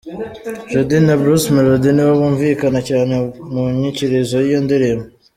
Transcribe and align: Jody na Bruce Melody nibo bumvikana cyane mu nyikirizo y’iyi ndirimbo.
Jody 0.71 0.97
na 1.07 1.13
Bruce 1.21 1.47
Melody 1.55 1.89
nibo 1.93 2.13
bumvikana 2.21 2.79
cyane 2.89 3.13
mu 3.51 3.63
nyikirizo 3.79 4.37
y’iyi 4.45 4.59
ndirimbo. 4.65 5.05